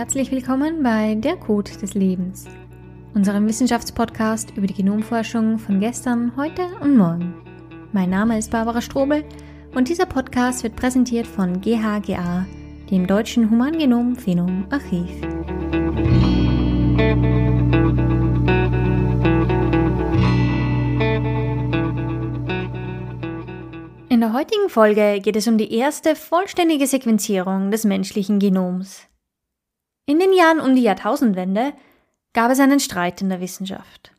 [0.00, 2.46] herzlich willkommen bei Der Code des Lebens,
[3.12, 7.34] unserem Wissenschaftspodcast über die Genomforschung von gestern, heute und morgen.
[7.92, 9.24] Mein Name ist Barbara Strobel
[9.74, 12.46] und dieser Podcast wird präsentiert von GHGA,
[12.90, 15.10] dem Deutschen Humangenom Phenom Archiv.
[24.08, 29.09] In der heutigen Folge geht es um die erste vollständige Sequenzierung des menschlichen Genoms.
[30.10, 31.72] In den Jahren um die Jahrtausendwende
[32.32, 34.10] gab es einen Streit in der Wissenschaft.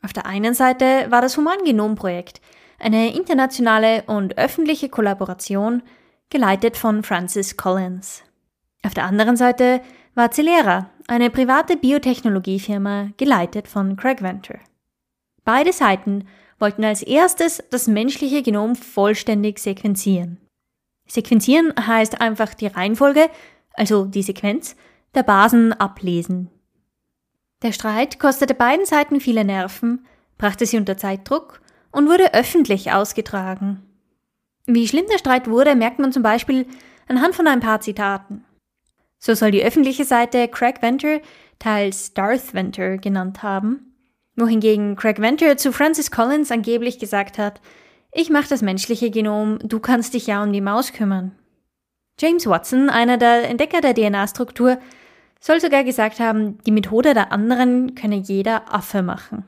[0.00, 2.40] Auf der einen Seite war das Humangenomprojekt
[2.78, 5.82] eine internationale und öffentliche Kollaboration,
[6.30, 8.22] geleitet von Francis Collins.
[8.84, 9.80] Auf der anderen Seite
[10.14, 14.60] war Celera, eine private Biotechnologiefirma, geleitet von Craig Venter.
[15.44, 16.28] Beide Seiten
[16.60, 20.38] wollten als erstes das menschliche Genom vollständig sequenzieren.
[21.08, 23.28] Sequenzieren heißt einfach die Reihenfolge,
[23.74, 24.76] also die Sequenz,
[25.14, 26.50] der Basen ablesen.
[27.62, 30.06] Der Streit kostete beiden Seiten viele Nerven,
[30.38, 31.60] brachte sie unter Zeitdruck
[31.92, 33.82] und wurde öffentlich ausgetragen.
[34.66, 36.66] Wie schlimm der Streit wurde, merkt man zum Beispiel
[37.08, 38.44] anhand von ein paar Zitaten.
[39.18, 41.20] So soll die öffentliche Seite Craig Venter
[41.58, 43.94] teils Darth Venter genannt haben,
[44.34, 47.60] wohingegen Craig Venter zu Francis Collins angeblich gesagt hat,
[48.14, 51.32] ich mache das menschliche Genom, du kannst dich ja um die Maus kümmern.
[52.20, 54.78] James Watson, einer der Entdecker der DNA-Struktur,
[55.42, 59.44] soll sogar gesagt haben, die Methode der anderen könne jeder Affe machen.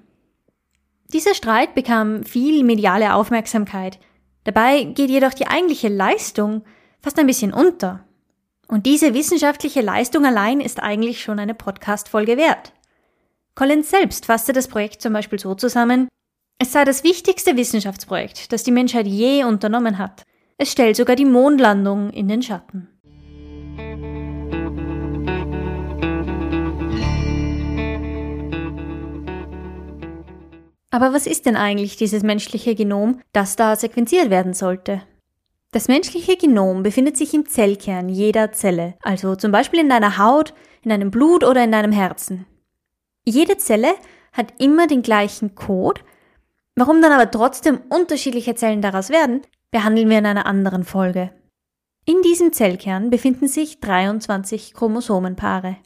[1.12, 4.00] Dieser Streit bekam viel mediale Aufmerksamkeit.
[4.42, 6.64] Dabei geht jedoch die eigentliche Leistung
[7.00, 8.04] fast ein bisschen unter.
[8.66, 12.72] Und diese wissenschaftliche Leistung allein ist eigentlich schon eine Podcast-Folge wert.
[13.54, 16.08] Collins selbst fasste das Projekt zum Beispiel so zusammen,
[16.58, 20.24] es sei das wichtigste Wissenschaftsprojekt, das die Menschheit je unternommen hat.
[20.58, 22.93] Es stellt sogar die Mondlandung in den Schatten.
[30.94, 35.02] Aber was ist denn eigentlich dieses menschliche Genom, das da sequenziert werden sollte?
[35.72, 40.54] Das menschliche Genom befindet sich im Zellkern jeder Zelle, also zum Beispiel in deiner Haut,
[40.82, 42.46] in deinem Blut oder in deinem Herzen.
[43.24, 43.88] Jede Zelle
[44.32, 46.00] hat immer den gleichen Code.
[46.76, 51.32] Warum dann aber trotzdem unterschiedliche Zellen daraus werden, behandeln wir in einer anderen Folge.
[52.04, 55.76] In diesem Zellkern befinden sich 23 Chromosomenpaare.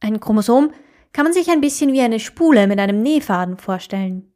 [0.00, 0.70] Ein Chromosom
[1.14, 4.34] kann man sich ein bisschen wie eine Spule mit einem Nähfaden vorstellen.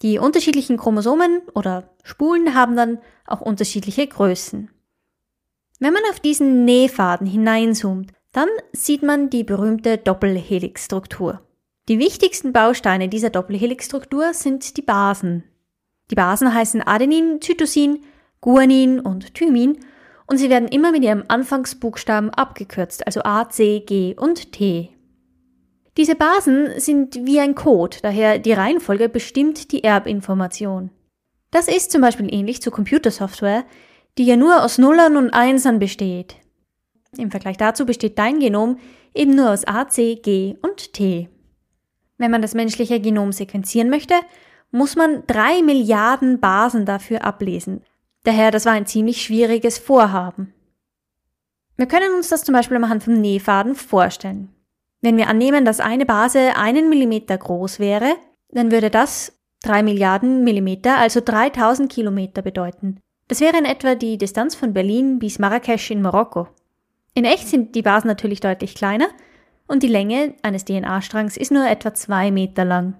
[0.00, 4.70] Die unterschiedlichen Chromosomen oder Spulen haben dann auch unterschiedliche Größen.
[5.80, 11.40] Wenn man auf diesen Nähfaden hineinzoomt, dann sieht man die berühmte Doppelhelixstruktur.
[11.88, 15.44] Die wichtigsten Bausteine dieser Doppelhelixstruktur sind die Basen.
[16.10, 18.04] Die Basen heißen Adenin, Zytosin,
[18.40, 19.78] Guanin und Thymin
[20.26, 24.94] und sie werden immer mit ihrem Anfangsbuchstaben abgekürzt, also A, C, G und T.
[25.96, 30.90] Diese Basen sind wie ein Code, daher die Reihenfolge bestimmt die Erbinformation.
[31.52, 33.64] Das ist zum Beispiel ähnlich zur Computersoftware,
[34.18, 36.36] die ja nur aus Nullern und Einsern besteht.
[37.16, 38.78] Im Vergleich dazu besteht dein Genom
[39.14, 41.28] eben nur aus A, C, G und T.
[42.18, 44.14] Wenn man das menschliche Genom sequenzieren möchte,
[44.72, 47.82] muss man drei Milliarden Basen dafür ablesen.
[48.24, 50.52] Daher, das war ein ziemlich schwieriges Vorhaben.
[51.76, 54.48] Wir können uns das zum Beispiel am Hand vom Nähfaden vorstellen.
[55.04, 58.16] Wenn wir annehmen, dass eine Base einen Millimeter groß wäre,
[58.48, 63.00] dann würde das drei Milliarden Millimeter, also 3000 Kilometer bedeuten.
[63.28, 66.48] Das wäre in etwa die Distanz von Berlin bis Marrakesch in Marokko.
[67.12, 69.08] In echt sind die Basen natürlich deutlich kleiner
[69.66, 72.96] und die Länge eines DNA-Strangs ist nur etwa zwei Meter lang.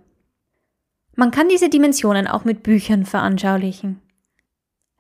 [1.17, 4.03] Man kann diese Dimensionen auch mit Büchern veranschaulichen.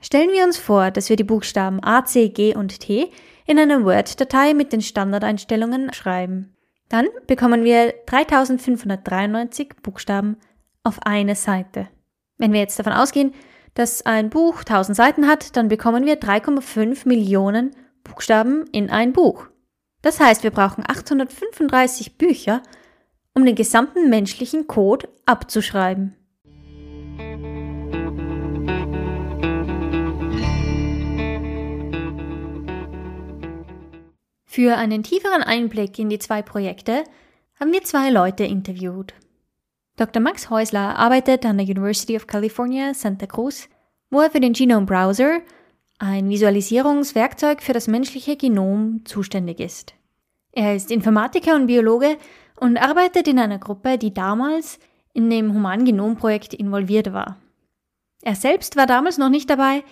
[0.00, 3.10] Stellen wir uns vor, dass wir die Buchstaben A, C, G und T
[3.44, 6.53] in einer Word-Datei mit den Standardeinstellungen schreiben.
[6.94, 10.36] Dann bekommen wir 3593 Buchstaben
[10.84, 11.88] auf eine Seite.
[12.38, 13.34] Wenn wir jetzt davon ausgehen,
[13.74, 17.72] dass ein Buch 1000 Seiten hat, dann bekommen wir 3,5 Millionen
[18.04, 19.48] Buchstaben in ein Buch.
[20.02, 22.62] Das heißt, wir brauchen 835 Bücher,
[23.34, 26.14] um den gesamten menschlichen Code abzuschreiben.
[34.54, 37.02] Für einen tieferen Einblick in die zwei Projekte
[37.58, 39.12] haben wir zwei Leute interviewt.
[39.96, 40.22] Dr.
[40.22, 43.68] Max Häusler arbeitet an der University of California, Santa Cruz,
[44.10, 45.40] wo er für den Genome Browser,
[45.98, 49.94] ein Visualisierungswerkzeug für das menschliche Genom, zuständig ist.
[50.52, 52.16] Er ist Informatiker und Biologe
[52.60, 54.78] und arbeitet in einer Gruppe, die damals
[55.12, 57.38] in dem Humangenomprojekt involviert war.
[58.22, 59.82] Er selbst war damals noch nicht dabei,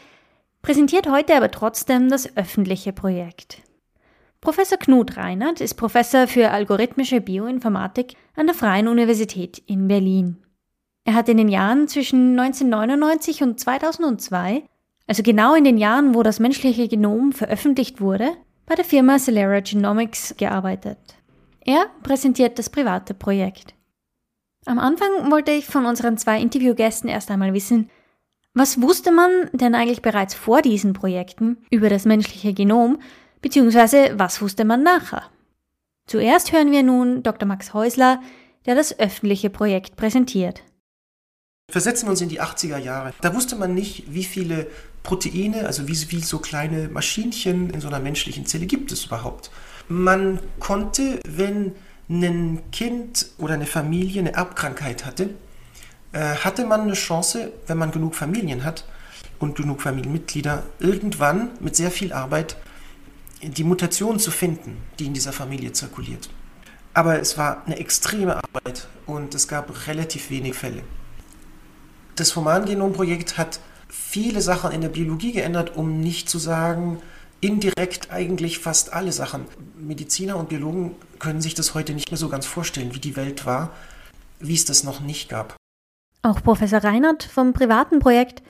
[0.62, 3.60] präsentiert heute aber trotzdem das öffentliche Projekt.
[4.42, 10.36] Professor Knut Reinhardt ist Professor für algorithmische Bioinformatik an der Freien Universität in Berlin.
[11.04, 14.64] Er hat in den Jahren zwischen 1999 und 2002,
[15.06, 18.32] also genau in den Jahren, wo das menschliche Genom veröffentlicht wurde,
[18.66, 20.98] bei der Firma Celera Genomics gearbeitet.
[21.64, 23.74] Er präsentiert das private Projekt.
[24.66, 27.90] Am Anfang wollte ich von unseren zwei Interviewgästen erst einmal wissen,
[28.54, 32.98] was wusste man denn eigentlich bereits vor diesen Projekten über das menschliche Genom
[33.42, 35.24] Beziehungsweise was wusste man nachher?
[36.06, 37.46] Zuerst hören wir nun Dr.
[37.46, 38.22] Max Häusler,
[38.66, 40.62] der das öffentliche Projekt präsentiert.
[41.70, 43.12] Versetzen wir uns in die 80er Jahre.
[43.20, 44.66] Da wusste man nicht, wie viele
[45.02, 49.50] Proteine, also wie viele so kleine Maschinchen in so einer menschlichen Zelle gibt es überhaupt.
[49.88, 51.74] Man konnte, wenn
[52.08, 55.30] ein Kind oder eine Familie eine Erbkrankheit hatte,
[56.12, 58.84] äh, hatte man eine Chance, wenn man genug Familien hat
[59.38, 62.56] und genug Familienmitglieder, irgendwann mit sehr viel Arbeit
[63.42, 66.30] die Mutation zu finden, die in dieser Familie zirkuliert.
[66.94, 70.82] Aber es war eine extreme Arbeit und es gab relativ wenig Fälle.
[72.16, 77.00] Das Humangenomprojekt hat viele Sachen in der Biologie geändert, um nicht zu sagen,
[77.40, 79.46] indirekt eigentlich fast alle Sachen.
[79.76, 83.46] Mediziner und Biologen können sich das heute nicht mehr so ganz vorstellen, wie die Welt
[83.46, 83.70] war,
[84.38, 85.56] wie es das noch nicht gab.
[86.22, 88.42] Auch Professor Reinhardt vom privaten Projekt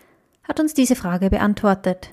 [0.42, 2.10] hat uns diese Frage beantwortet.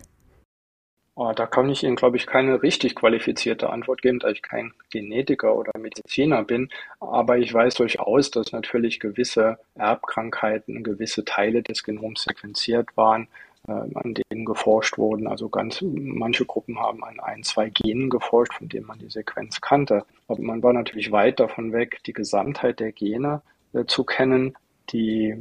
[1.22, 4.72] Oh, da kann ich Ihnen, glaube ich, keine richtig qualifizierte Antwort geben, da ich kein
[4.90, 6.70] Genetiker oder Mediziner bin.
[7.02, 13.28] Aber ich weiß durchaus, dass natürlich gewisse Erbkrankheiten, gewisse Teile des Genoms sequenziert waren,
[13.68, 15.28] äh, an denen geforscht wurden.
[15.28, 19.60] Also ganz, manche Gruppen haben an ein, zwei Genen geforscht, von denen man die Sequenz
[19.60, 20.06] kannte.
[20.30, 23.42] Aber man war natürlich weit davon weg, die Gesamtheit der Gene
[23.74, 24.54] äh, zu kennen,
[24.94, 25.36] die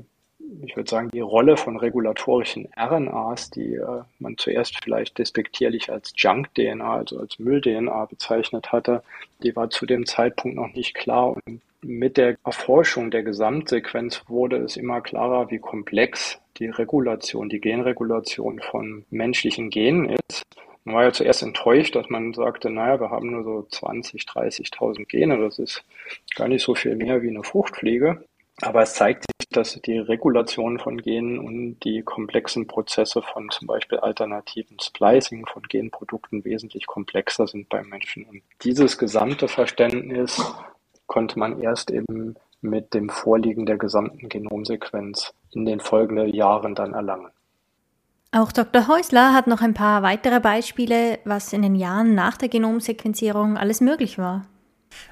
[0.65, 6.13] ich würde sagen, die Rolle von regulatorischen RNAs, die äh, man zuerst vielleicht despektierlich als
[6.17, 9.03] Junk-DNA, also als Müll-DNA bezeichnet hatte,
[9.43, 11.37] die war zu dem Zeitpunkt noch nicht klar.
[11.47, 17.61] Und mit der Erforschung der Gesamtsequenz wurde es immer klarer, wie komplex die Regulation, die
[17.61, 20.43] Genregulation von menschlichen Genen ist.
[20.85, 25.05] Man war ja zuerst enttäuscht, dass man sagte, naja, wir haben nur so 20, 30.000
[25.05, 25.85] Gene, das ist
[26.35, 28.25] gar nicht so viel mehr wie eine Fruchtfliege.
[28.63, 33.69] Aber es zeigt sich, dass die Regulation von Genen und die komplexen Prozesse von zum
[33.69, 38.25] Beispiel alternativen Splicing von Genprodukten wesentlich komplexer sind beim Menschen.
[38.25, 40.43] Und dieses gesamte Verständnis
[41.07, 46.95] konnte man erst eben mit dem Vorliegen der gesamten Genomsequenz in den folgenden Jahren dann
[46.95, 47.31] erlangen.
[48.33, 48.89] Auch Dr.
[48.89, 53.81] Häusler hat noch ein paar weitere Beispiele, was in den Jahren nach der Genomsequenzierung alles
[53.81, 54.47] möglich war.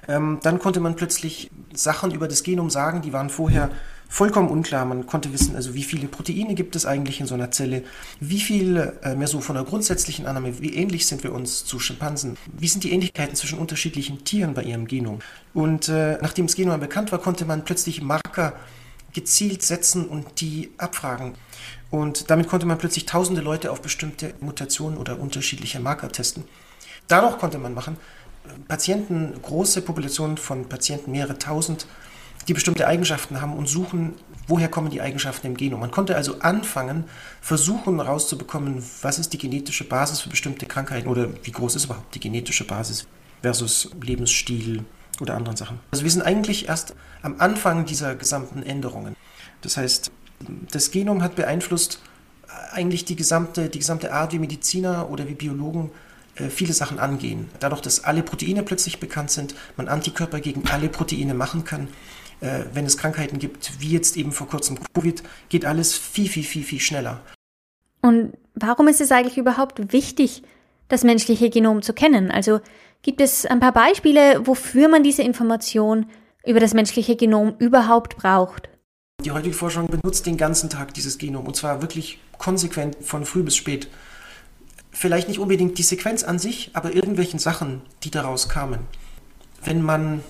[0.09, 3.71] Ähm, dann konnte man plötzlich Sachen über das Genom sagen, die waren vorher
[4.09, 4.85] vollkommen unklar.
[4.85, 7.83] Man konnte wissen, also wie viele Proteine gibt es eigentlich in so einer Zelle,
[8.21, 11.79] wie viel, äh, mehr so von der grundsätzlichen Annahme, wie ähnlich sind wir uns zu
[11.79, 15.21] Schimpansen, wie sind die Ähnlichkeiten zwischen unterschiedlichen Tieren bei ihrem Genom.
[15.55, 18.53] Und äh, nachdem das Genom bekannt war, konnte man plötzlich Marker
[19.13, 21.35] gezielt setzen und die abfragen.
[21.91, 26.45] Und damit konnte man plötzlich tausende Leute auf bestimmte Mutationen oder unterschiedliche Marker testen.
[27.09, 27.97] Dadurch konnte man machen,
[28.69, 31.87] Patienten, große Populationen von Patienten, mehrere tausend,
[32.49, 34.15] die bestimmte Eigenschaften haben und suchen,
[34.47, 35.81] woher kommen die Eigenschaften im Genom.
[35.81, 37.05] Man konnte also anfangen,
[37.41, 42.15] versuchen herauszubekommen, was ist die genetische Basis für bestimmte Krankheiten oder wie groß ist überhaupt
[42.15, 43.07] die genetische Basis
[43.43, 44.85] versus Lebensstil
[45.21, 45.81] oder anderen Sachen.
[45.91, 49.17] Also wir sind eigentlich erst am Anfang dieser gesamten Änderungen.
[49.63, 50.13] Das heißt,
[50.71, 52.01] das Genom hat beeinflusst
[52.73, 56.06] eigentlich die gesamte, die gesamte Art, wie Mediziner oder wie Biologen äh,
[56.51, 57.49] viele Sachen angehen.
[57.61, 61.89] Dadurch, dass alle Proteine plötzlich bekannt sind, man Antikörper gegen alle Proteine machen kann,
[62.41, 66.45] äh, wenn es Krankheiten gibt, wie jetzt eben vor kurzem Covid, geht alles viel, viel,
[66.45, 67.23] viel, viel schneller.
[68.03, 70.43] Und warum ist es eigentlich überhaupt wichtig,
[70.89, 72.31] das menschliche Genom zu kennen?
[72.31, 72.61] Also
[73.03, 76.07] gibt es ein paar Beispiele, wofür man diese Information
[76.45, 78.69] über das menschliche Genom überhaupt braucht?
[79.25, 83.43] Die heutige Forschung benutzt den ganzen Tag dieses Genom und zwar wirklich konsequent von früh
[83.43, 83.89] bis spät
[84.97, 88.81] vielleicht nicht unbedingt die Sequenz an sich, aber irgendwelchen Sachen, die daraus kamen.
[89.63, 90.23] Wenn man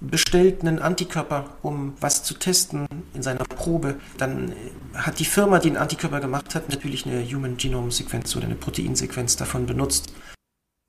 [0.00, 4.52] bestellt einen Antikörper, um was zu testen in seiner Probe, dann
[4.92, 8.56] hat die Firma, die einen Antikörper gemacht hat, natürlich eine Human Genome Sequenz oder eine
[8.56, 10.12] Proteinsequenz davon benutzt.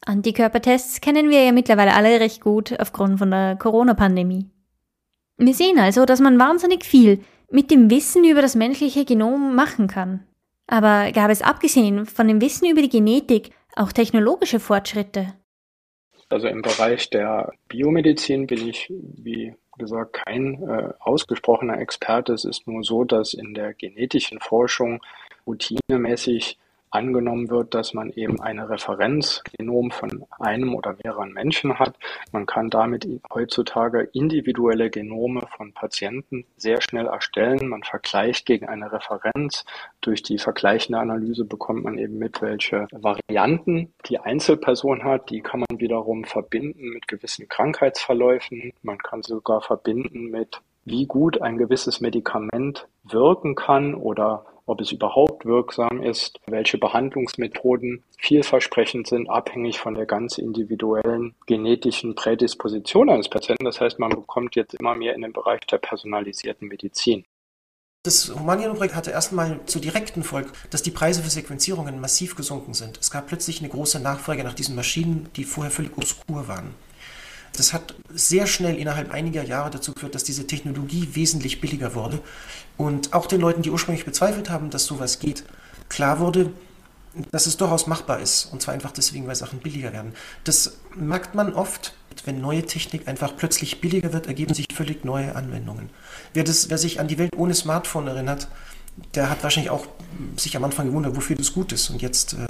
[0.06, 4.50] Antikörpertests kennen wir ja mittlerweile alle recht gut aufgrund von der Corona-Pandemie.
[5.38, 9.88] Wir sehen also, dass man wahnsinnig viel mit dem Wissen über das menschliche Genom machen
[9.88, 10.26] kann.
[10.68, 15.34] Aber gab es abgesehen von dem Wissen über die Genetik auch technologische Fortschritte?
[16.30, 22.34] Also im Bereich der Biomedizin bin ich, wie gesagt, kein äh, ausgesprochener Experte.
[22.34, 25.02] Es ist nur so, dass in der genetischen Forschung
[25.46, 26.58] routinemäßig
[26.96, 31.96] angenommen wird, dass man eben eine Referenzgenom von einem oder mehreren Menschen hat.
[32.32, 37.68] Man kann damit heutzutage individuelle Genome von Patienten sehr schnell erstellen.
[37.68, 39.66] Man vergleicht gegen eine Referenz.
[40.02, 45.30] Durch die vergleichende Analyse bekommt man eben mit, welche Varianten die Einzelperson hat.
[45.30, 48.72] Die kann man wiederum verbinden mit gewissen Krankheitsverläufen.
[48.82, 54.92] Man kann sogar verbinden mit wie gut ein gewisses Medikament wirken kann oder ob es
[54.92, 63.30] überhaupt wirksam ist, welche Behandlungsmethoden vielversprechend sind, abhängig von der ganz individuellen genetischen Prädisposition eines
[63.30, 63.66] Patienten.
[63.66, 67.26] Das heißt, man bekommt jetzt immer mehr in den Bereich der personalisierten Medizin.
[68.04, 73.00] Das Humangenomprojekt hatte erstmal zur direkten Folge, dass die Preise für Sequenzierungen massiv gesunken sind.
[73.00, 76.76] Es gab plötzlich eine große Nachfrage nach diesen Maschinen, die vorher völlig obskur waren.
[77.56, 82.20] Das hat sehr schnell innerhalb einiger Jahre dazu geführt, dass diese Technologie wesentlich billiger wurde
[82.78, 85.44] und auch den Leuten, die ursprünglich bezweifelt haben, dass sowas geht,
[85.90, 86.52] klar wurde,
[87.32, 88.46] dass es durchaus machbar ist.
[88.46, 90.14] Und zwar einfach deswegen, weil Sachen billiger werden.
[90.44, 91.94] Das merkt man oft,
[92.26, 95.90] wenn neue Technik einfach plötzlich billiger wird, ergeben sich völlig neue Anwendungen.
[96.34, 98.48] Wer, das, wer sich an die Welt ohne Smartphone erinnert,
[99.14, 99.88] der hat wahrscheinlich auch
[100.38, 101.90] sich am Anfang gewundert, wofür das gut ist.
[101.90, 102.48] Und jetzt äh,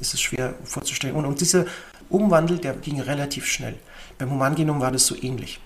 [0.00, 1.16] ist es schwer vorzustellen.
[1.16, 1.66] Und, und dieser
[2.08, 3.74] Umwandel, der ging relativ schnell.
[4.18, 5.60] Beim Humangenom war das so ähnlich.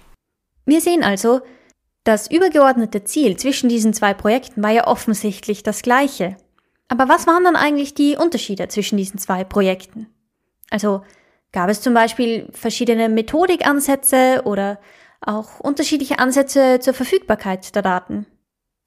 [0.66, 1.40] Wir sehen also,
[2.04, 6.36] das übergeordnete Ziel zwischen diesen zwei Projekten war ja offensichtlich das gleiche.
[6.88, 10.08] Aber was waren dann eigentlich die Unterschiede zwischen diesen zwei Projekten?
[10.70, 11.02] Also
[11.52, 14.78] gab es zum Beispiel verschiedene Methodikansätze oder
[15.20, 18.26] auch unterschiedliche Ansätze zur Verfügbarkeit der Daten?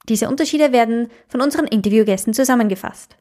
[0.08, 3.18] Diese Unterschiede werden von unseren Interviewgästen zusammengefasst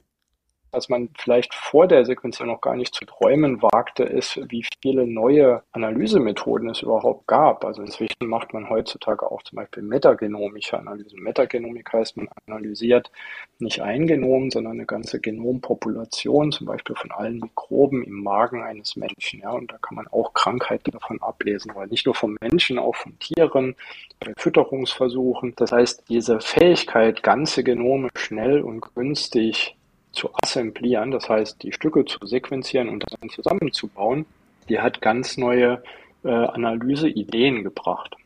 [0.75, 5.07] was man vielleicht vor der Sequenzierung noch gar nicht zu träumen wagte, ist, wie viele
[5.07, 7.65] neue Analysemethoden es überhaupt gab.
[7.65, 11.23] Also inzwischen macht man heutzutage auch zum Beispiel metagenomische Analysen.
[11.23, 13.11] Metagenomik heißt, man analysiert
[13.59, 18.97] nicht ein Genom, sondern eine ganze Genompopulation, zum Beispiel von allen Mikroben im Magen eines
[18.97, 19.41] Menschen.
[19.41, 22.97] Ja, und da kann man auch Krankheiten davon ablesen, weil nicht nur vom Menschen, auch
[22.97, 23.77] von Tieren,
[24.21, 25.55] bei Fütterungsversuchen.
[25.57, 29.77] Das heißt, diese Fähigkeit, ganze Genome schnell und günstig
[30.15, 34.27] zu assemblieren, das heißt die Stücke zu sequenzieren und dann zusammenzubauen,
[34.69, 35.83] die hat ganz neue
[36.25, 38.17] äh, Analyseideen gebracht.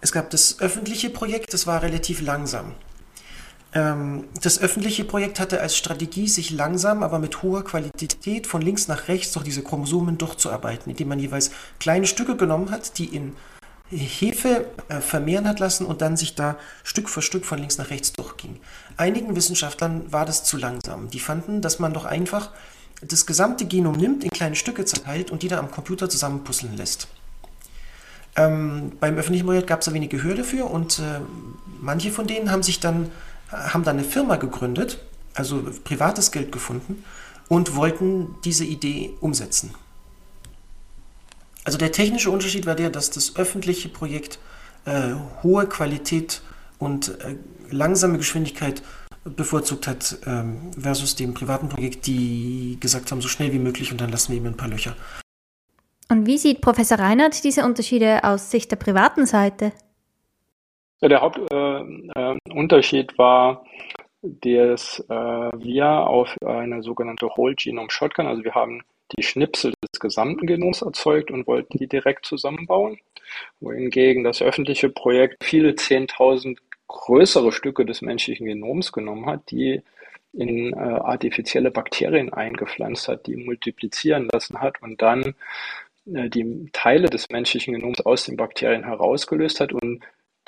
[0.00, 2.74] Es gab das öffentliche Projekt, das war relativ langsam.
[3.74, 8.88] Ähm, das öffentliche Projekt hatte als Strategie, sich langsam, aber mit hoher Qualität von links
[8.88, 13.34] nach rechts durch diese Chromosomen durchzuarbeiten, indem man jeweils kleine Stücke genommen hat, die in
[13.90, 17.90] Hefe äh, vermehren hat lassen und dann sich da Stück für Stück von links nach
[17.90, 18.60] rechts durchging.
[18.98, 21.08] Einigen Wissenschaftlern war das zu langsam.
[21.08, 22.50] Die fanden, dass man doch einfach
[23.00, 27.06] das gesamte Genom nimmt, in kleine Stücke zerteilt und die dann am Computer zusammenpuzzeln lässt.
[28.34, 31.20] Ähm, beim öffentlichen Projekt gab es da wenig Gehör dafür und äh,
[31.80, 33.10] manche von denen haben sich dann,
[33.50, 34.98] haben dann eine Firma gegründet,
[35.34, 37.04] also privates Geld gefunden
[37.48, 39.74] und wollten diese Idee umsetzen.
[41.64, 44.40] Also der technische Unterschied war der, dass das öffentliche Projekt
[44.86, 46.42] äh, hohe Qualität
[46.78, 47.36] und äh,
[47.70, 48.82] langsame Geschwindigkeit
[49.24, 54.00] bevorzugt hat ähm, versus dem privaten Projekt, die gesagt haben, so schnell wie möglich und
[54.00, 54.96] dann lassen wir eben ein paar Löcher.
[56.10, 59.72] Und wie sieht Professor Reinhardt diese Unterschiede aus Sicht der privaten Seite?
[61.00, 63.64] Ja, der Hauptunterschied äh, war,
[64.22, 68.82] dass äh, wir auf eine sogenannte Whole Genome Shotgun, also wir haben
[69.16, 72.98] die Schnipsel des gesamten Genoms erzeugt und wollten die direkt zusammenbauen,
[73.60, 76.58] wohingegen das öffentliche Projekt viele Zehntausend
[76.88, 79.82] größere Stücke des menschlichen Genoms genommen hat, die
[80.32, 85.34] in äh, artifizielle Bakterien eingepflanzt hat, die multiplizieren lassen hat und dann
[86.12, 90.00] äh, die Teile des menschlichen Genoms aus den Bakterien herausgelöst hat und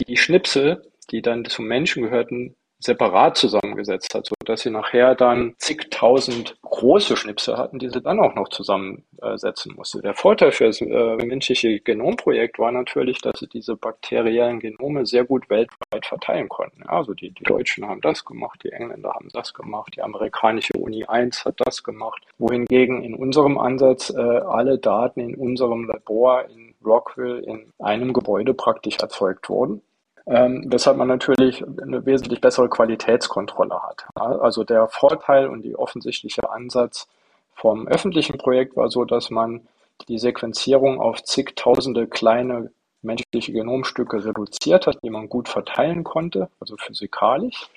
[0.07, 6.57] die Schnipsel, die dann zum Menschen gehörten, separat zusammengesetzt hat, sodass sie nachher dann zigtausend
[6.63, 10.01] große Schnipsel hatten, die sie dann auch noch zusammensetzen musste.
[10.01, 15.25] Der Vorteil für das äh, menschliche Genomprojekt war natürlich, dass sie diese bakteriellen Genome sehr
[15.25, 16.83] gut weltweit verteilen konnten.
[16.85, 21.05] Also die, die Deutschen haben das gemacht, die Engländer haben das gemacht, die amerikanische Uni
[21.05, 26.75] 1 hat das gemacht, wohingegen in unserem Ansatz äh, alle Daten in unserem Labor in
[26.83, 29.83] Rockville in einem Gebäude praktisch erzeugt wurden
[30.27, 34.07] ähm, weshalb man natürlich eine wesentlich bessere Qualitätskontrolle hat.
[34.15, 37.09] Also der Vorteil und die offensichtliche Ansatz
[37.55, 39.67] vom öffentlichen Projekt war so, dass man
[40.09, 42.71] die Sequenzierung auf zigtausende kleine
[43.03, 47.69] menschliche Genomstücke reduziert hat, die man gut verteilen konnte, also physikalisch.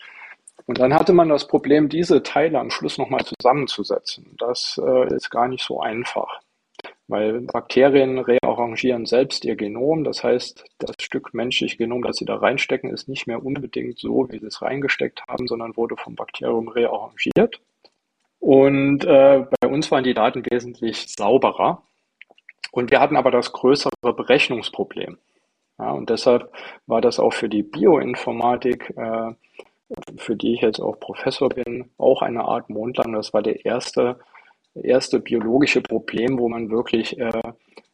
[0.66, 4.36] Und dann hatte man das Problem, diese Teile am Schluss nochmal zusammenzusetzen.
[4.38, 6.40] Das äh, ist gar nicht so einfach.
[7.14, 10.04] Weil Bakterien rearrangieren selbst ihr Genom.
[10.04, 14.28] Das heißt, das Stück menschlich Genom, das sie da reinstecken, ist nicht mehr unbedingt so,
[14.32, 17.62] wie sie es reingesteckt haben, sondern wurde vom Bakterium rearrangiert.
[18.40, 21.84] Und äh, bei uns waren die Daten wesentlich sauberer.
[22.72, 25.20] Und wir hatten aber das größere Berechnungsproblem.
[25.78, 26.52] Ja, und deshalb
[26.88, 29.34] war das auch für die Bioinformatik, äh,
[30.18, 33.14] für die ich jetzt auch Professor bin, auch eine Art Mondlandung.
[33.14, 34.18] Das war der erste,
[34.76, 37.42] erste biologische Problem, wo man wirklich äh,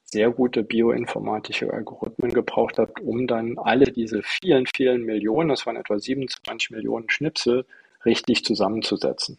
[0.06, 5.76] sehr gute bioinformatische Algorithmen gebraucht hat, um dann alle diese vielen, vielen Millionen, das waren
[5.76, 7.66] etwa 27 Millionen Schnipsel,
[8.06, 9.38] richtig zusammenzusetzen.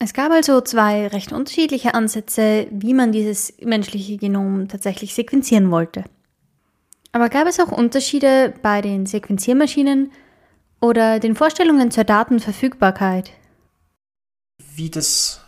[0.00, 6.04] Es gab also zwei recht unterschiedliche Ansätze, wie man dieses menschliche Genom tatsächlich sequenzieren wollte.
[7.10, 10.12] Aber gab es auch Unterschiede bei den Sequenziermaschinen
[10.80, 13.32] oder den Vorstellungen zur Datenverfügbarkeit?
[14.76, 15.44] Wie das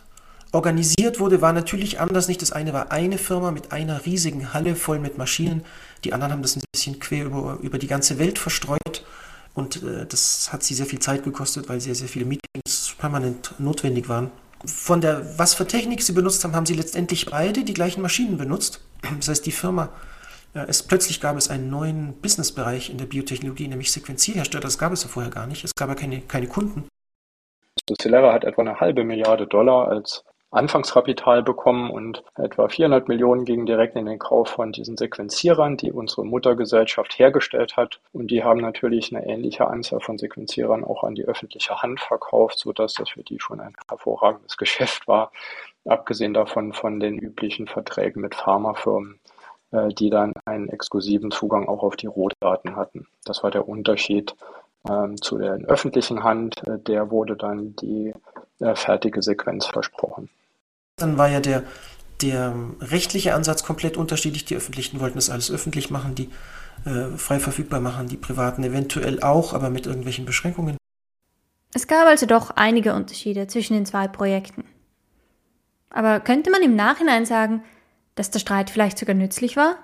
[0.51, 2.27] organisiert wurde, war natürlich anders.
[2.27, 5.63] Nicht das eine war eine Firma mit einer riesigen Halle voll mit Maschinen.
[6.03, 9.05] Die anderen haben das ein bisschen quer über, über die ganze Welt verstreut.
[9.53, 13.53] Und äh, das hat sie sehr viel Zeit gekostet, weil sehr, sehr viele Meetings permanent
[13.59, 14.31] notwendig waren.
[14.65, 18.37] Von der, was für Technik sie benutzt haben, haben sie letztendlich beide die gleichen Maschinen
[18.37, 18.81] benutzt.
[19.17, 19.89] Das heißt, die Firma,
[20.53, 24.61] äh, es, plötzlich gab es einen neuen Businessbereich in der Biotechnologie, nämlich Sequenzierhersteller.
[24.61, 25.63] Das gab es ja vorher gar nicht.
[25.63, 26.87] Es gab ja keine, keine Kunden.
[27.99, 33.65] Celera hat etwa eine halbe Milliarde Dollar als Anfangskapital bekommen und etwa 400 Millionen gingen
[33.65, 38.01] direkt in den Kauf von diesen Sequenzierern, die unsere Muttergesellschaft hergestellt hat.
[38.11, 42.59] Und die haben natürlich eine ähnliche Anzahl von Sequenzierern auch an die öffentliche Hand verkauft,
[42.59, 45.31] sodass das für die schon ein hervorragendes Geschäft war.
[45.85, 49.19] Abgesehen davon von den üblichen Verträgen mit Pharmafirmen,
[49.71, 53.07] äh, die dann einen exklusiven Zugang auch auf die Rohdaten hatten.
[53.23, 54.35] Das war der Unterschied
[54.89, 56.61] ähm, zu der öffentlichen Hand.
[56.67, 58.13] Äh, der wurde dann die
[58.59, 60.29] äh, fertige Sequenz versprochen.
[61.01, 61.63] Dann war ja der,
[62.21, 64.45] der rechtliche Ansatz komplett unterschiedlich.
[64.45, 66.29] Die Öffentlichen wollten das alles öffentlich machen, die
[66.85, 70.77] äh, frei verfügbar machen, die Privaten eventuell auch, aber mit irgendwelchen Beschränkungen.
[71.73, 74.65] Es gab also doch einige Unterschiede zwischen den zwei Projekten.
[75.89, 77.63] Aber könnte man im Nachhinein sagen,
[78.15, 79.77] dass der Streit vielleicht sogar nützlich war?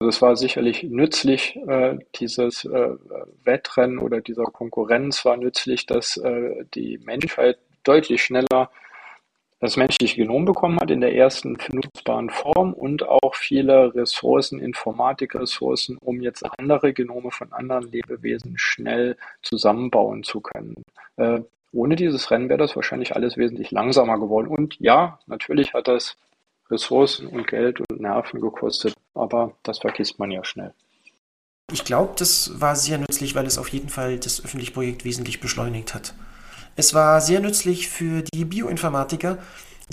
[0.00, 2.96] Es war sicherlich nützlich, äh, dieses äh,
[3.44, 8.70] Wettrennen oder dieser Konkurrenz war nützlich, dass äh, die Menschheit deutlich schneller
[9.60, 15.98] das menschliche Genom bekommen hat in der ersten nutzbaren Form und auch viele Ressourcen, Informatikressourcen,
[15.98, 20.74] um jetzt andere Genome von anderen Lebewesen schnell zusammenbauen zu können.
[21.16, 21.40] Äh,
[21.72, 24.48] ohne dieses Rennen wäre das wahrscheinlich alles wesentlich langsamer geworden.
[24.48, 26.16] Und ja, natürlich hat das
[26.70, 30.72] Ressourcen und Geld und Nerven gekostet, aber das vergisst man ja schnell.
[31.72, 35.40] Ich glaube, das war sehr nützlich, weil es auf jeden Fall das öffentliche Projekt wesentlich
[35.40, 36.14] beschleunigt hat.
[36.76, 39.38] Es war sehr nützlich für die Bioinformatiker,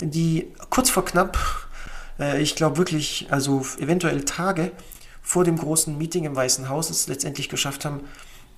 [0.00, 1.38] die kurz vor knapp,
[2.18, 4.72] äh, ich glaube wirklich, also eventuell Tage
[5.22, 8.00] vor dem großen Meeting im Weißen Haus es letztendlich geschafft haben,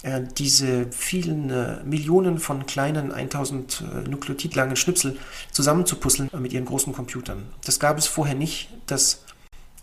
[0.02, 5.18] äh, diese vielen äh, Millionen von kleinen 1000 äh, Nukleotid langen Schnipsel
[5.50, 7.44] zusammenzupuzzeln mit ihren großen Computern.
[7.64, 9.24] Das gab es vorher nicht, dass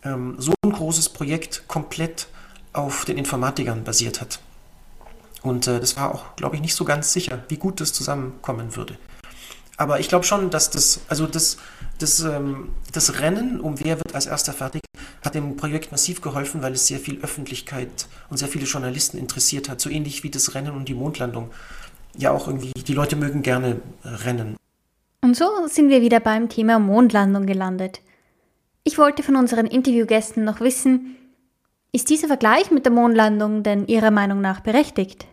[0.04, 2.28] ähm, so ein großes Projekt komplett
[2.74, 4.40] auf den Informatikern basiert hat.
[5.48, 8.76] Und äh, das war auch, glaube ich, nicht so ganz sicher, wie gut das zusammenkommen
[8.76, 8.98] würde.
[9.78, 11.58] Aber ich glaube schon, dass das, also das,
[12.00, 14.82] das, ähm, das Rennen um wer wird als erster fertig,
[15.24, 19.70] hat dem Projekt massiv geholfen, weil es sehr viel Öffentlichkeit und sehr viele Journalisten interessiert
[19.70, 19.80] hat.
[19.80, 21.52] So ähnlich wie das Rennen um die Mondlandung.
[22.18, 24.58] Ja, auch irgendwie, die Leute mögen gerne äh, rennen.
[25.22, 28.02] Und so sind wir wieder beim Thema Mondlandung gelandet.
[28.84, 31.18] Ich wollte von unseren Interviewgästen noch wissen,
[31.92, 35.28] ist dieser Vergleich mit der Mondlandung denn Ihrer Meinung nach berechtigt?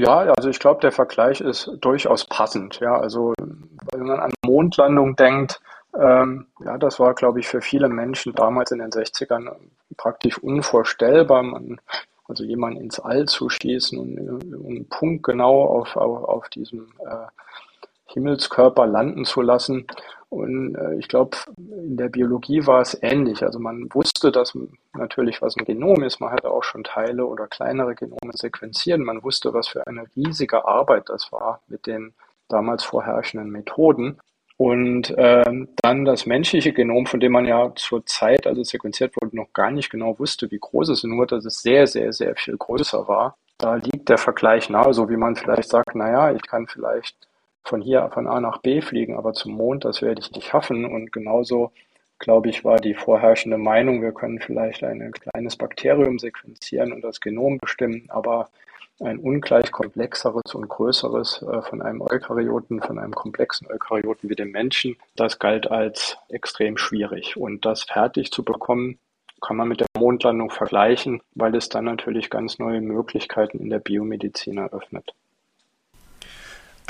[0.00, 2.80] Ja, also ich glaube, der Vergleich ist durchaus passend.
[2.80, 3.34] Ja, also
[3.92, 5.60] wenn man an Mondlandung denkt,
[5.98, 9.50] ähm, ja, das war, glaube ich, für viele Menschen damals in den 60ern
[9.96, 11.42] praktisch unvorstellbar.
[11.42, 11.80] Man,
[12.28, 17.26] also jemanden ins All zu schießen und, und punktgenau auf, auf, auf diesem äh,
[18.06, 19.86] Himmelskörper landen zu lassen.
[20.30, 23.42] Und äh, ich glaube, in der Biologie war es ähnlich.
[23.42, 24.56] Also man wusste, dass
[24.94, 26.20] natürlich was ein Genom ist.
[26.20, 29.00] Man hatte auch schon Teile oder kleinere Genome sequenziert.
[29.00, 32.14] Man wusste, was für eine riesige Arbeit das war mit den
[32.48, 34.18] damals vorherrschenden Methoden.
[34.56, 39.16] Und ähm, dann das menschliche Genom, von dem man ja zur Zeit, als es sequenziert
[39.16, 42.12] wurde, noch gar nicht genau wusste, wie groß es ist, nur dass es sehr, sehr,
[42.12, 43.36] sehr viel größer war.
[43.58, 47.29] Da liegt der Vergleich nahe, so wie man vielleicht sagt, naja, ich kann vielleicht
[47.62, 50.84] von hier von A nach B fliegen, aber zum Mond, das werde ich nicht schaffen.
[50.84, 51.72] Und genauso,
[52.18, 57.20] glaube ich, war die vorherrschende Meinung, wir können vielleicht ein kleines Bakterium sequenzieren und das
[57.20, 58.48] Genom bestimmen, aber
[59.02, 64.50] ein ungleich komplexeres und größeres äh, von einem Eukaryoten, von einem komplexen Eukaryoten wie dem
[64.50, 67.36] Menschen, das galt als extrem schwierig.
[67.36, 68.98] Und das fertig zu bekommen,
[69.40, 73.78] kann man mit der Mondlandung vergleichen, weil es dann natürlich ganz neue Möglichkeiten in der
[73.78, 75.14] Biomedizin eröffnet.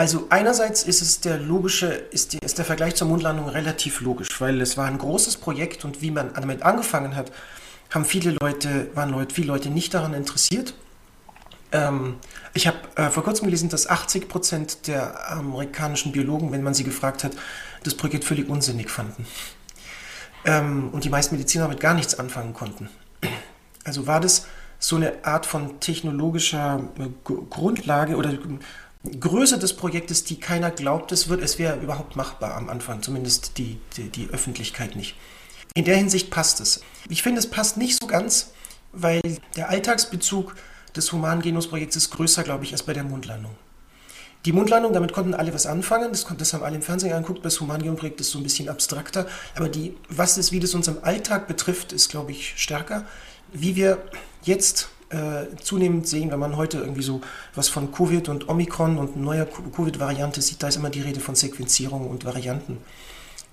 [0.00, 4.40] Also einerseits ist es der logische, ist, die, ist der Vergleich zur Mondlandung relativ logisch,
[4.40, 7.30] weil es war ein großes Projekt und wie man damit angefangen hat,
[7.90, 10.72] haben viele Leute, waren Leute, viele Leute nicht daran interessiert.
[11.70, 12.16] Ähm,
[12.54, 16.84] ich habe äh, vor kurzem gelesen, dass 80 Prozent der amerikanischen Biologen, wenn man sie
[16.84, 17.32] gefragt hat,
[17.82, 19.26] das Projekt völlig unsinnig fanden.
[20.46, 22.88] Ähm, und die meisten Mediziner damit gar nichts anfangen konnten.
[23.84, 24.46] Also war das
[24.78, 28.32] so eine Art von technologischer äh, Grundlage oder
[29.02, 33.56] Größe des Projektes, die keiner glaubt, es wird, es wäre überhaupt machbar am Anfang, zumindest
[33.56, 35.16] die, die, die Öffentlichkeit nicht.
[35.74, 36.82] In der Hinsicht passt es.
[37.08, 38.50] Ich finde, es passt nicht so ganz,
[38.92, 39.20] weil
[39.56, 40.54] der Alltagsbezug
[40.94, 43.56] des Humangenos-Projekts ist größer, glaube ich, als bei der Mondlandung.
[44.44, 47.60] Die Mondlandung, damit konnten alle was anfangen, das, das haben alle im Fernsehen angeguckt, das
[47.60, 51.46] Humangeon-Projekt ist so ein bisschen abstrakter, aber die, was es, wie das uns im Alltag
[51.46, 53.06] betrifft, ist, glaube ich, stärker.
[53.52, 54.02] Wie wir
[54.42, 57.20] jetzt äh, zunehmend sehen, wenn man heute irgendwie so
[57.54, 61.34] was von Covid und Omikron und neuer Covid-Variante sieht, da ist immer die Rede von
[61.34, 62.78] Sequenzierung und Varianten.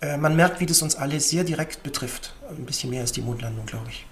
[0.01, 2.35] Äh, man merkt, wie das uns alle sehr direkt betrifft.
[2.49, 4.05] Ein bisschen mehr als die Mondlandung, glaube ich.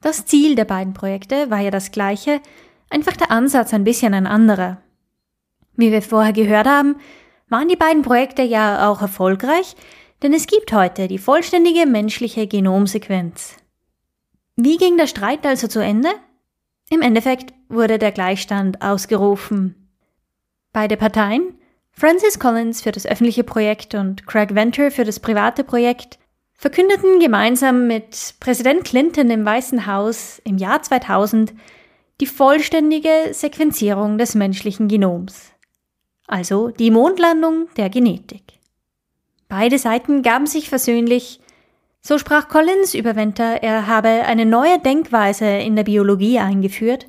[0.00, 2.40] Das Ziel der beiden Projekte war ja das gleiche,
[2.88, 4.78] einfach der Ansatz ein bisschen ein anderer.
[5.76, 6.96] Wie wir vorher gehört haben,
[7.48, 9.74] waren die beiden Projekte ja auch erfolgreich,
[10.22, 13.59] denn es gibt heute die vollständige menschliche Genomsequenz.
[14.56, 16.10] Wie ging der Streit also zu Ende?
[16.90, 19.88] Im Endeffekt wurde der Gleichstand ausgerufen.
[20.72, 21.54] Beide Parteien,
[21.92, 26.18] Francis Collins für das öffentliche Projekt und Craig Venter für das private Projekt,
[26.54, 31.54] verkündeten gemeinsam mit Präsident Clinton im Weißen Haus im Jahr 2000
[32.20, 35.52] die vollständige Sequenzierung des menschlichen Genoms,
[36.26, 38.42] also die Mondlandung der Genetik.
[39.48, 41.40] Beide Seiten gaben sich versöhnlich
[42.02, 47.06] so sprach Collins über Venter, er habe eine neue Denkweise in der Biologie eingeführt,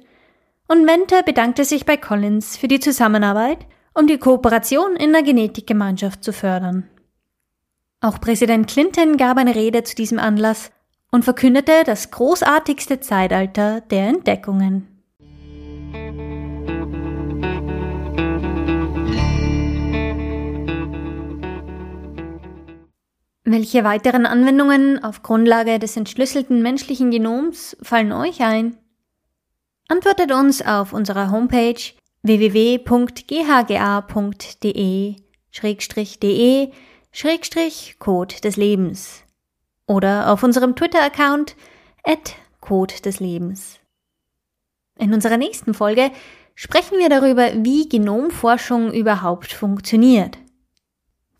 [0.68, 3.60] und Venter bedankte sich bei Collins für die Zusammenarbeit,
[3.94, 6.88] um die Kooperation in der Genetikgemeinschaft zu fördern.
[8.00, 10.72] Auch Präsident Clinton gab eine Rede zu diesem Anlass
[11.12, 14.91] und verkündete das großartigste Zeitalter der Entdeckungen.
[23.52, 28.78] Welche weiteren Anwendungen auf Grundlage des entschlüsselten menschlichen Genoms fallen euch ein?
[29.90, 31.76] Antwortet uns auf unserer Homepage
[32.24, 32.78] www.ghga.de-de
[38.00, 39.24] Code des Lebens
[39.86, 41.58] oder auf unserem Twitter-Account
[42.62, 43.80] Code des Lebens.
[44.98, 46.10] In unserer nächsten Folge
[46.56, 50.38] sprechen wir darüber, wie Genomforschung überhaupt funktioniert.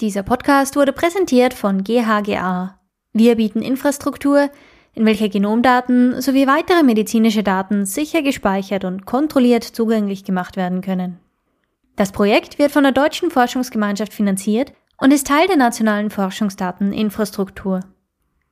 [0.02, 2.80] Dieser Podcast wurde präsentiert von GHGA.
[3.14, 4.50] Wir bieten Infrastruktur,
[4.96, 11.20] in welcher Genomdaten sowie weitere medizinische Daten sicher gespeichert und kontrolliert zugänglich gemacht werden können.
[11.96, 17.82] Das Projekt wird von der Deutschen Forschungsgemeinschaft finanziert und ist Teil der nationalen Forschungsdateninfrastruktur.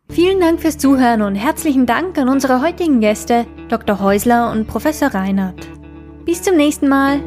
[0.08, 4.00] Vielen Dank fürs Zuhören und herzlichen Dank an unsere heutigen Gäste, Dr.
[4.00, 5.68] Häusler und Professor Reinhardt.
[6.26, 7.22] Bis zum nächsten Mal.